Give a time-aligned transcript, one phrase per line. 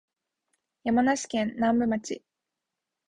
[0.83, 2.23] 山梨県南部町